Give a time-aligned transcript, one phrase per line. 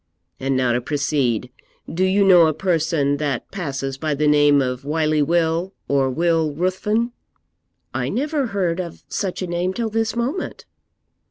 [0.39, 1.51] And now to proceed.
[1.87, 6.55] Do you know a person that passes by the name of Wily Will, or Will
[6.55, 7.11] Ruthven?'
[7.93, 10.65] 'I never heard of such a name till this moment.'